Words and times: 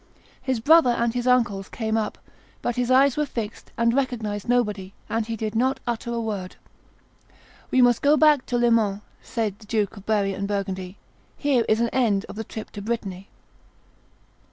His 0.41 0.59
brother 0.59 0.89
and 0.89 1.13
his 1.13 1.27
uncles 1.27 1.69
came 1.69 1.95
up, 1.95 2.17
but 2.63 2.75
his 2.75 2.89
eyes 2.89 3.17
were 3.17 3.25
fixed 3.27 3.71
and 3.77 3.93
recognized 3.93 4.49
nobody, 4.49 4.95
and 5.09 5.27
he 5.27 5.35
did 5.35 5.53
not 5.53 5.79
utter 5.85 6.11
a 6.11 6.19
word. 6.19 6.55
'We 7.69 7.83
must 7.83 8.01
go 8.01 8.17
back 8.17 8.47
to 8.47 8.57
Le 8.57 8.71
Mans,' 8.71 9.01
said 9.21 9.59
the 9.59 9.67
Dukes 9.67 9.97
of 9.97 10.07
Berry 10.07 10.33
and 10.33 10.47
Burgundy: 10.47 10.97
'here 11.37 11.65
is 11.69 11.79
an 11.81 11.89
end 11.89 12.25
of 12.29 12.35
the 12.35 12.43
trip 12.43 12.71
to 12.71 12.81
Brittany. 12.81 13.29